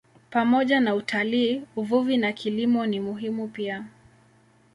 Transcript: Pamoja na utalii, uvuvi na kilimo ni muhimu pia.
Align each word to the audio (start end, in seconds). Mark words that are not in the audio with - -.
Pamoja 0.29 0.79
na 0.79 0.95
utalii, 0.95 1.61
uvuvi 1.75 2.17
na 2.17 2.31
kilimo 2.31 2.85
ni 2.85 2.99
muhimu 2.99 3.47
pia. 3.47 3.85